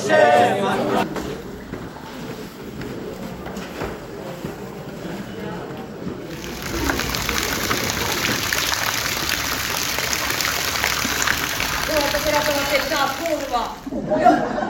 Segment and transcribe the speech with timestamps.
[0.00, 0.08] 私
[12.32, 14.69] らとの結果はールは。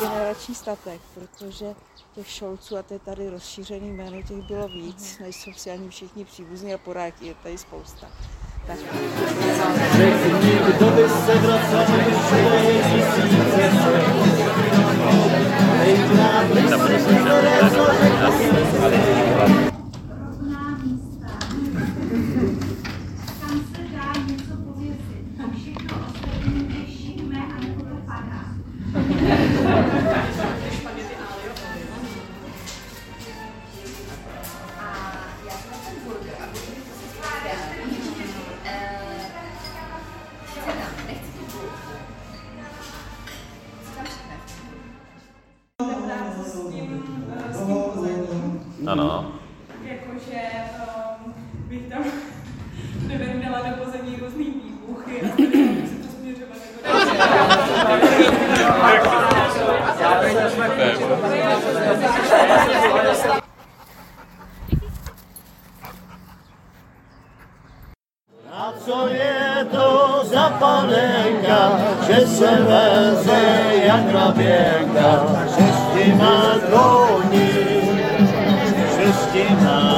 [0.00, 1.74] generační statek, protože
[2.14, 5.88] těch šolců, a to je tady rozšířený jméno, těch bylo víc, než jsou si ani
[5.88, 8.06] všichni příbuzní a poráky, je tady spousta.
[8.66, 8.78] Tak.
[10.66, 11.84] Kdo by se vracel,
[48.92, 49.32] Ano.
[49.82, 50.40] Jakože
[51.24, 51.34] um,
[51.68, 52.04] bych tam
[53.06, 57.12] nevím, dala do pozemí různý výbuchy a tady bych se to směřovat jako
[68.52, 69.66] A co je
[70.32, 73.42] to za panenka, že se veze
[73.84, 77.48] jak hraběnka, šestina koní,
[78.96, 79.91] šestina.